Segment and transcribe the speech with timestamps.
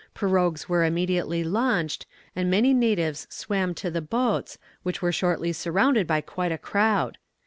[0.15, 6.07] Pirogues were immediately launched, and many natives swam to the boats, which were shortly surrounded
[6.07, 7.19] by quite a crowd.